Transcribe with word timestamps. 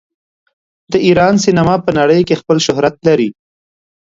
د 0.91 0.93
ایران 1.05 1.33
سینما 1.45 1.75
په 1.85 1.91
نړۍ 1.99 2.21
کې 2.27 2.39
خپل 2.41 2.57
شهرت 2.65 2.95
لري. 3.07 3.29